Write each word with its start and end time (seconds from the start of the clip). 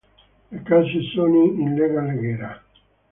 Le 0.51 0.57
casse 0.63 0.99
sono 1.13 1.43
in 1.43 1.75
lega 1.75 2.01
leggera. 2.01 2.59